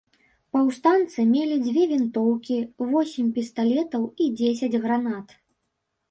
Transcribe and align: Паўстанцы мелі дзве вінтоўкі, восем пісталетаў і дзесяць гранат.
Паўстанцы 0.55 1.19
мелі 1.33 1.57
дзве 1.65 1.83
вінтоўкі, 1.91 2.57
восем 2.93 3.27
пісталетаў 3.35 4.07
і 4.25 4.27
дзесяць 4.39 4.79
гранат. 4.87 5.27